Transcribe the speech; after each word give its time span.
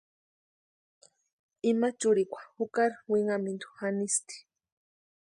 Ima 1.71 1.87
churikwa 1.99 2.41
jukari 2.57 2.95
winhamintu 3.11 3.67
janisti. 3.79 4.35